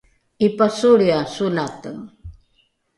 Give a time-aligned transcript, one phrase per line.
[0.47, 1.91] ’ipasolria solate